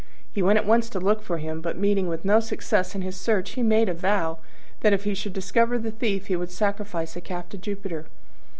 He 0.33 0.41
went 0.41 0.57
at 0.57 0.65
once 0.65 0.89
to 0.89 0.99
look 0.99 1.21
for 1.21 1.37
him, 1.37 1.61
but, 1.61 1.77
meeting 1.77 2.07
with 2.07 2.25
no 2.25 2.39
success 2.39 2.95
in 2.95 3.03
his 3.03 3.15
search, 3.15 3.51
he 3.51 3.61
made 3.61 3.87
a 3.87 3.93
vow 3.93 4.39
that, 4.79 4.93
if 4.93 5.03
he 5.03 5.13
should 5.13 5.33
discover 5.33 5.77
the 5.77 5.91
thief, 5.91 6.25
he 6.25 6.35
would 6.35 6.49
sacrifice 6.49 7.15
a 7.15 7.21
calf 7.21 7.49
to 7.49 7.57
Jupiter. 7.59 8.07